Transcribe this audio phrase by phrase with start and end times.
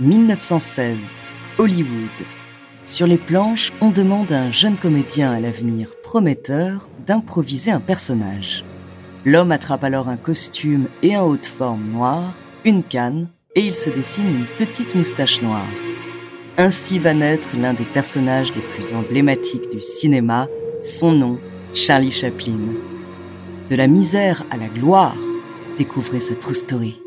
[0.00, 1.20] 1916,
[1.58, 2.08] Hollywood.
[2.86, 8.64] Sur les planches, on demande à un jeune comédien à l'avenir prometteur d'improviser un personnage.
[9.26, 12.32] L'homme attrape alors un costume et un haut de forme noir,
[12.64, 15.68] une canne, et il se dessine une petite moustache noire.
[16.56, 20.46] Ainsi va naître l'un des personnages les plus emblématiques du cinéma,
[20.80, 21.38] son nom,
[21.74, 22.74] Charlie Chaplin.
[23.68, 25.16] De la misère à la gloire,
[25.76, 27.02] découvrez sa true story.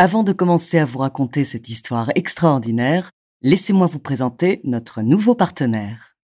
[0.00, 3.10] Avant de commencer à vous raconter cette histoire extraordinaire,
[3.42, 6.16] laissez-moi vous présenter notre nouveau partenaire.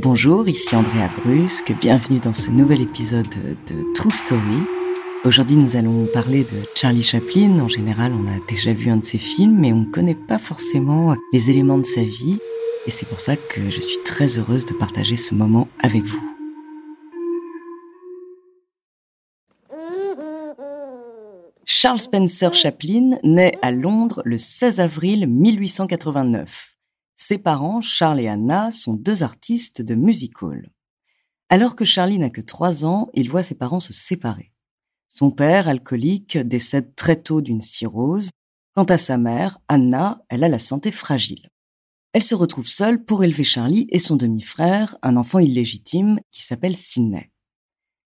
[0.00, 4.62] Bonjour, ici Andrea Brusque, bienvenue dans ce nouvel épisode de True Story.
[5.24, 7.58] Aujourd'hui, nous allons parler de Charlie Chaplin.
[7.58, 10.38] En général, on a déjà vu un de ses films, mais on ne connaît pas
[10.38, 12.38] forcément les éléments de sa vie.
[12.86, 16.37] Et c'est pour ça que je suis très heureuse de partager ce moment avec vous.
[21.70, 26.74] Charles Spencer Chaplin naît à Londres le 16 avril 1889.
[27.14, 30.70] Ses parents, Charles et Anna, sont deux artistes de music hall.
[31.50, 34.50] Alors que Charlie n'a que trois ans, il voit ses parents se séparer.
[35.08, 38.30] Son père, alcoolique, décède très tôt d'une cirrhose.
[38.74, 41.50] Quant à sa mère, Anna, elle a la santé fragile.
[42.14, 46.76] Elle se retrouve seule pour élever Charlie et son demi-frère, un enfant illégitime qui s'appelle
[46.76, 47.30] Sidney.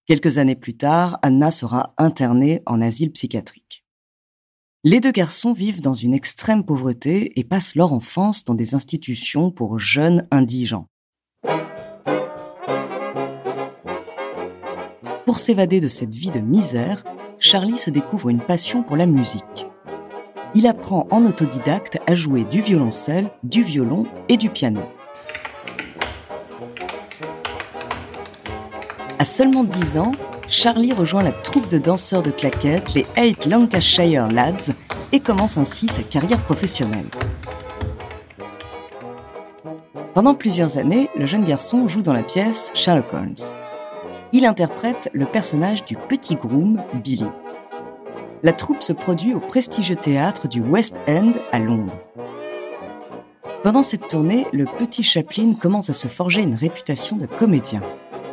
[0.09, 3.85] Quelques années plus tard, Anna sera internée en asile psychiatrique.
[4.83, 9.51] Les deux garçons vivent dans une extrême pauvreté et passent leur enfance dans des institutions
[9.51, 10.87] pour jeunes indigents.
[15.27, 17.03] Pour s'évader de cette vie de misère,
[17.37, 19.67] Charlie se découvre une passion pour la musique.
[20.55, 24.81] Il apprend en autodidacte à jouer du violoncelle, du violon et du piano.
[29.21, 30.13] À seulement 10 ans,
[30.47, 34.71] Charlie rejoint la troupe de danseurs de claquettes, les Eight Lancashire Lads,
[35.11, 37.09] et commence ainsi sa carrière professionnelle.
[40.13, 43.35] Pendant plusieurs années, le jeune garçon joue dans la pièce Sherlock Holmes.
[44.31, 47.27] Il interprète le personnage du petit groom, Billy.
[48.41, 51.99] La troupe se produit au prestigieux théâtre du West End à Londres.
[53.63, 57.81] Pendant cette tournée, le petit Chaplin commence à se forger une réputation de comédien.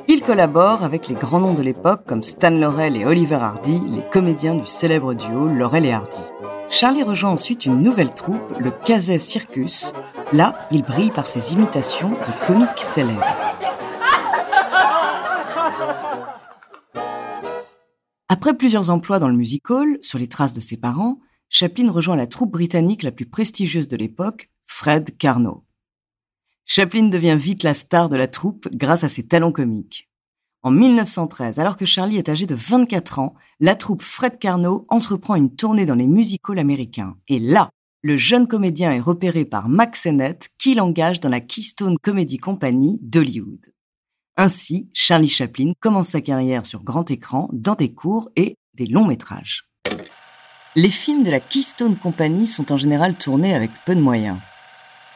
[0.09, 4.09] Il collabore avec les grands noms de l'époque comme Stan Laurel et Oliver Hardy, les
[4.13, 6.21] comédiens du célèbre duo Laurel et Hardy.
[6.71, 9.93] Charlie rejoint ensuite une nouvelle troupe, le Casey Circus.
[10.33, 13.27] Là, il brille par ses imitations de comiques célèbres.
[18.29, 21.19] Après plusieurs emplois dans le music hall, sur les traces de ses parents,
[21.49, 25.66] Chaplin rejoint la troupe britannique la plus prestigieuse de l'époque, Fred Carnot.
[26.69, 30.11] Chaplin devient vite la star de la troupe grâce à ses talents comiques.
[30.65, 35.37] En 1913, alors que Charlie est âgé de 24 ans, la troupe Fred Carnot entreprend
[35.37, 37.17] une tournée dans les musicals américains.
[37.29, 37.71] Et là,
[38.03, 42.99] le jeune comédien est repéré par Max Sennett qui l'engage dans la Keystone Comedy Company
[43.01, 43.73] d'Hollywood.
[44.37, 49.07] Ainsi, Charlie Chaplin commence sa carrière sur grand écran, dans des courts et des longs
[49.07, 49.71] métrages.
[50.75, 54.39] Les films de la Keystone Company sont en général tournés avec peu de moyens.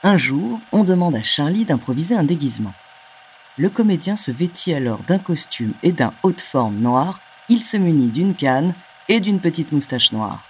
[0.03, 2.73] Un jour, on demande à Charlie d'improviser un déguisement.
[3.59, 7.77] Le comédien se vêtit alors d'un costume et d'un haut de forme noir, il se
[7.77, 8.75] munit d'une canne
[9.11, 10.43] et d'une petite moustache noire.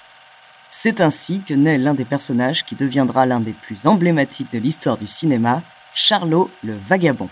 [0.71, 4.99] C'est ainsi que naît l'un des personnages qui deviendra l'un des plus emblématiques de l'histoire
[4.99, 7.29] du cinéma, Charlot le Vagabond.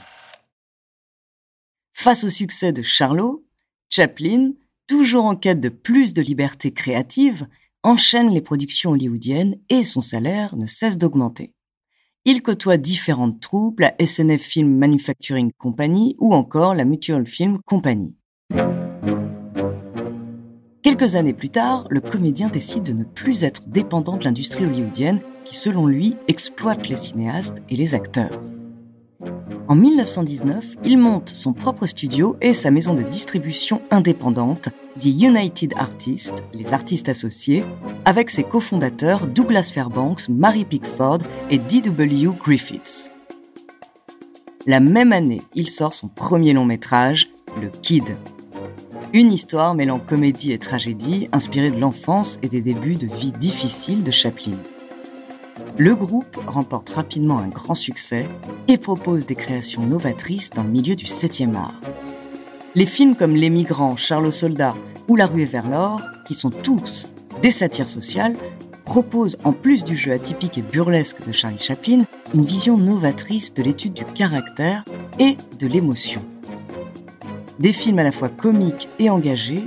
[1.94, 3.46] Face au succès de Charlot,
[3.90, 4.54] Chaplin,
[4.88, 7.46] toujours en quête de plus de liberté créative,
[7.84, 11.54] enchaîne les productions hollywoodiennes et son salaire ne cesse d'augmenter.
[12.24, 18.14] Il côtoie différentes troupes, la SNF Film Manufacturing Company ou encore la Mutual Film Company.
[20.82, 25.20] Quelques années plus tard, le comédien décide de ne plus être dépendant de l'industrie hollywoodienne
[25.44, 28.40] qui, selon lui, exploite les cinéastes et les acteurs.
[29.68, 35.74] En 1919, il monte son propre studio et sa maison de distribution indépendante, The United
[35.76, 37.64] Artists, les artistes associés,
[38.04, 41.18] avec ses cofondateurs Douglas Fairbanks, Mary Pickford
[41.50, 42.32] et D.W.
[42.42, 43.12] Griffiths.
[44.66, 47.28] La même année, il sort son premier long métrage,
[47.62, 48.16] Le Kid.
[49.12, 54.02] Une histoire mêlant comédie et tragédie, inspirée de l'enfance et des débuts de vie difficiles
[54.02, 54.58] de Chaplin.
[55.76, 58.26] le groupe remporte rapidement un grand succès
[58.66, 61.80] et propose des créations novatrices dans le milieu du 7e art.
[62.74, 64.74] Les films comme Les Migrants, Charles Soldat
[65.08, 67.08] ou La Rue vers l'or, qui sont tous
[67.42, 68.36] des satires sociales,
[68.84, 73.62] proposent, en plus du jeu atypique et burlesque de Charlie Chaplin, une vision novatrice de
[73.62, 74.84] l'étude du caractère
[75.18, 76.22] et de l'émotion.
[77.58, 79.64] Des films à la fois comiques et engagés,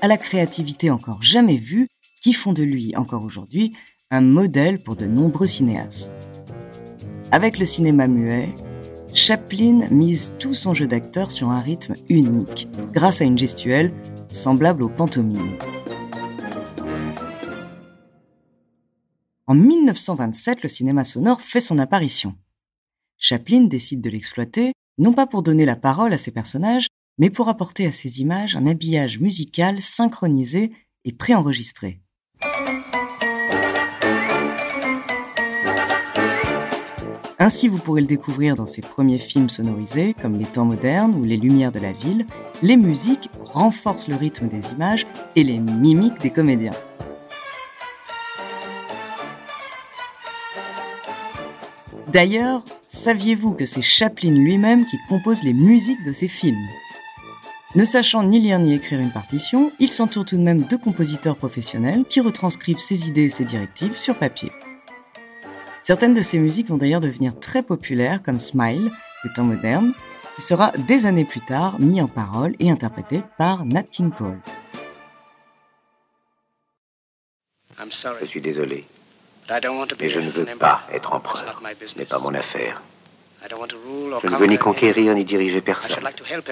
[0.00, 1.88] à la créativité encore jamais vue,
[2.22, 3.74] qui font de lui, encore aujourd'hui,
[4.10, 6.14] un modèle pour de nombreux cinéastes.
[7.30, 8.48] Avec le cinéma muet,
[9.12, 13.92] Chaplin mise tout son jeu d'acteur sur un rythme unique, grâce à une gestuelle
[14.34, 15.56] semblable aux pantomimes.
[19.46, 22.34] En 1927, le cinéma sonore fait son apparition.
[23.16, 26.88] Chaplin décide de l'exploiter, non pas pour donner la parole à ses personnages,
[27.18, 30.72] mais pour apporter à ses images un habillage musical synchronisé
[31.04, 32.00] et préenregistré.
[37.44, 41.24] Ainsi, vous pourrez le découvrir dans ses premiers films sonorisés, comme Les temps modernes ou
[41.24, 42.24] Les lumières de la ville.
[42.62, 45.06] Les musiques renforcent le rythme des images
[45.36, 46.72] et les mimiques des comédiens.
[52.10, 56.66] D'ailleurs, saviez-vous que c'est Chaplin lui-même qui compose les musiques de ses films?
[57.74, 61.36] Ne sachant ni lire ni écrire une partition, il s'entoure tout de même de compositeurs
[61.36, 64.50] professionnels qui retranscrivent ses idées et ses directives sur papier.
[65.84, 68.90] Certaines de ses musiques vont d'ailleurs devenir très populaires, comme Smile,
[69.22, 69.92] des temps modernes,
[70.34, 74.40] qui sera des années plus tard mis en parole et interprété par Nat King Cole.
[77.78, 78.86] Je suis désolé.
[80.00, 81.60] Mais je ne veux pas être empereur.
[81.86, 82.80] Ce n'est pas mon affaire.
[83.46, 86.02] Je ne veux ni conquérir ni diriger personne.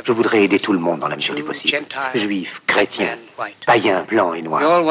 [0.04, 1.78] Je voudrais aider tout le monde dans la mesure du possible.
[2.14, 3.16] Juifs, chrétiens,
[3.64, 4.84] païens, blancs et noirs.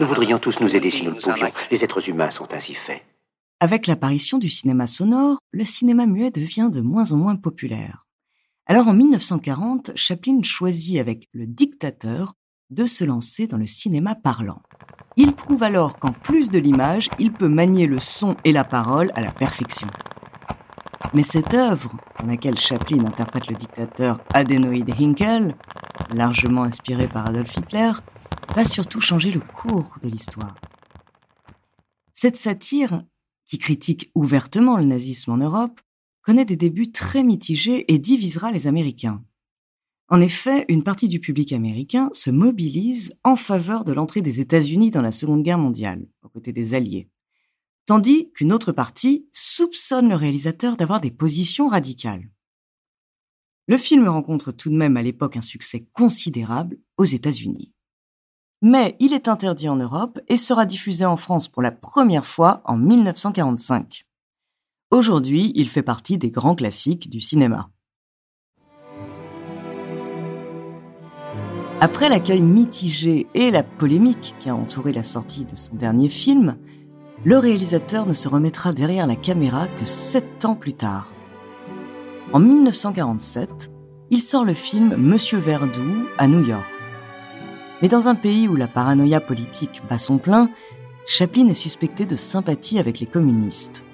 [0.00, 1.52] Nous voudrions tous nous aider si nous le pouvions.
[1.70, 3.04] Les êtres humains sont ainsi faits.
[3.58, 8.06] Avec l'apparition du cinéma sonore, le cinéma muet devient de moins en moins populaire.
[8.66, 12.34] Alors en 1940, Chaplin choisit avec Le Dictateur
[12.68, 14.60] de se lancer dans le cinéma parlant.
[15.16, 19.10] Il prouve alors qu'en plus de l'image, il peut manier le son et la parole
[19.14, 19.88] à la perfection.
[21.14, 25.54] Mais cette œuvre, dans laquelle Chaplin interprète le dictateur Adenoid Hinkel,
[26.12, 27.92] largement inspiré par Adolf Hitler,
[28.54, 30.56] va surtout changer le cours de l'histoire.
[32.12, 33.02] Cette satire,
[33.46, 35.80] qui critique ouvertement le nazisme en Europe,
[36.22, 39.22] connaît des débuts très mitigés et divisera les Américains.
[40.08, 44.90] En effet, une partie du public américain se mobilise en faveur de l'entrée des États-Unis
[44.90, 47.08] dans la Seconde Guerre mondiale, aux côtés des Alliés,
[47.86, 52.28] tandis qu'une autre partie soupçonne le réalisateur d'avoir des positions radicales.
[53.68, 57.75] Le film rencontre tout de même à l'époque un succès considérable aux États-Unis.
[58.62, 62.62] Mais il est interdit en Europe et sera diffusé en France pour la première fois
[62.64, 64.06] en 1945.
[64.90, 67.70] Aujourd'hui, il fait partie des grands classiques du cinéma.
[71.80, 76.56] Après l'accueil mitigé et la polémique qui a entouré la sortie de son dernier film,
[77.24, 81.12] le réalisateur ne se remettra derrière la caméra que sept ans plus tard.
[82.32, 83.70] En 1947,
[84.10, 86.75] il sort le film Monsieur Verdoux à New York.
[87.82, 90.48] Mais dans un pays où la paranoïa politique bat son plein,
[91.06, 93.84] Chaplin est suspecté de sympathie avec les communistes.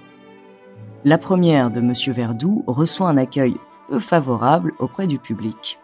[1.04, 3.56] La première de Monsieur Verdoux reçoit un accueil
[3.88, 5.78] peu favorable auprès du public.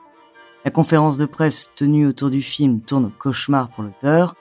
[0.64, 4.34] La conférence de presse tenue autour du film tourne au cauchemar pour l'auteur.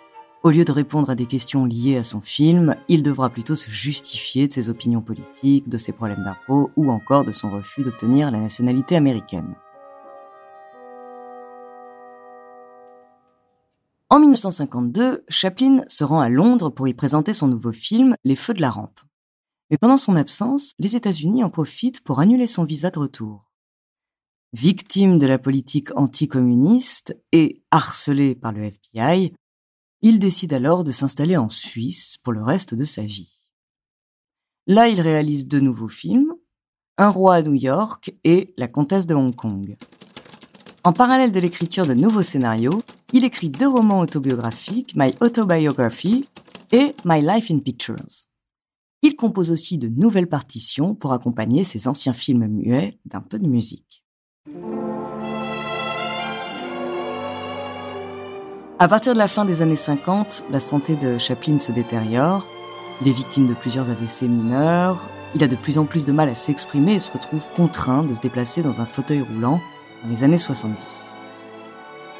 [0.43, 3.69] Au lieu de répondre à des questions liées à son film, il devra plutôt se
[3.69, 8.29] justifier de ses opinions politiques, de ses problèmes d'impôt ou encore de son refus d'obtenir
[8.31, 9.55] la nationalité américaine.
[14.09, 18.53] En 1952, Chaplin se rend à Londres pour y présenter son nouveau film Les Feux
[18.53, 19.01] de la Rampe.
[19.69, 23.51] Mais pendant son absence, les États-Unis en profitent pour annuler son visa de retour.
[24.53, 29.33] Victime de la politique anticommuniste et harcelé par le FBI,
[30.01, 33.49] il décide alors de s'installer en Suisse pour le reste de sa vie.
[34.67, 36.33] Là, il réalise deux nouveaux films,
[36.97, 39.75] Un roi à New York et La comtesse de Hong Kong.
[40.85, 42.81] En parallèle de l'écriture de nouveaux scénarios,
[43.13, 46.25] il écrit deux romans autobiographiques, My Autobiography
[46.71, 48.27] et My Life in Pictures.
[49.01, 53.47] Il compose aussi de nouvelles partitions pour accompagner ses anciens films muets d'un peu de
[53.47, 54.03] musique.
[58.79, 62.47] À partir de la fin des années 50, la santé de Chaplin se détériore.
[63.01, 65.09] Il est victime de plusieurs AVC mineurs.
[65.33, 68.13] Il a de plus en plus de mal à s'exprimer et se retrouve contraint de
[68.13, 69.61] se déplacer dans un fauteuil roulant
[70.03, 71.16] dans les années 70.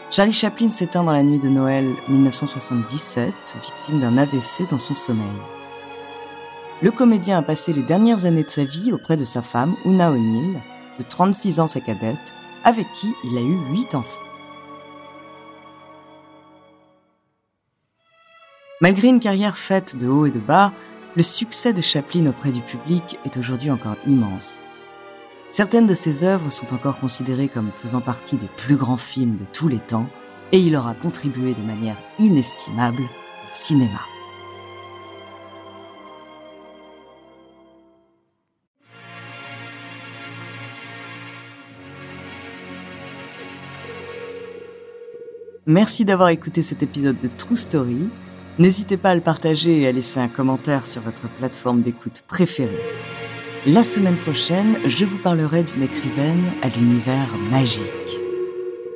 [0.09, 5.27] Charlie Chaplin s'éteint dans la nuit de Noël 1977, victime d'un AVC dans son sommeil.
[6.81, 10.11] le comédien a passé les dernières années de sa vie auprès de sa femme, Una
[10.11, 10.61] O'Neill,
[10.97, 12.33] de 36 ans sa cadette,
[12.63, 14.21] avec qui il a eu huit enfants.
[18.79, 20.71] Malgré une carrière faite de haut et de bas,
[21.17, 24.59] le succès de Chaplin auprès du public est aujourd'hui encore immense.
[25.49, 29.45] Certaines de ses œuvres sont encore considérées comme faisant partie des plus grands films de
[29.53, 30.09] tous les temps,
[30.51, 34.01] et il aura contribué de manière inestimable au cinéma.
[45.65, 48.09] Merci d'avoir écouté cet épisode de True Story.
[48.57, 52.79] N'hésitez pas à le partager et à laisser un commentaire sur votre plateforme d'écoute préférée.
[53.69, 58.17] La semaine prochaine, je vous parlerai d'une écrivaine à l'univers magique.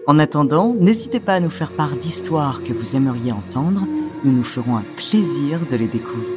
[0.08, 3.86] En attendant, n'hésitez pas à nous faire part d'histoires que vous aimeriez entendre.
[4.24, 6.32] Nous nous ferons un plaisir de les découvrir.